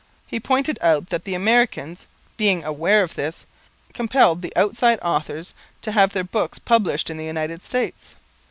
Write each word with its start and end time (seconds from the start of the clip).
He 0.25 0.39
pointed 0.39 0.79
out 0.81 1.11
that 1.11 1.25
the 1.25 1.35
Americans, 1.35 2.07
being 2.35 2.63
aware 2.63 3.03
of 3.03 3.13
this, 3.13 3.45
compelled 3.93 4.41
the 4.41 4.51
outside 4.55 4.97
authors 5.03 5.53
to 5.83 5.91
have 5.91 6.13
their 6.13 6.23
books 6.23 6.57
published 6.57 7.11
in 7.11 7.17
the 7.17 7.25
United 7.25 7.61
States. 7.61 8.15